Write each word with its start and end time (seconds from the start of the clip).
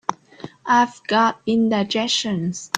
I've 0.65 0.99
got 1.07 1.37
indigestion. 1.45 2.53